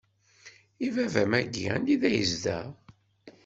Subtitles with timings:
[0.85, 2.67] I baba-m-aki anida yezdeɣ?